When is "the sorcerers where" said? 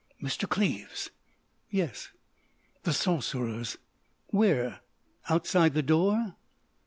2.81-4.79